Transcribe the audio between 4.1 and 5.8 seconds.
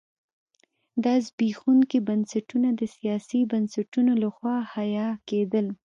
لخوا حیه کېدل.